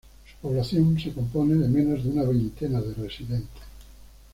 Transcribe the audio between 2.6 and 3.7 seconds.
de residentes.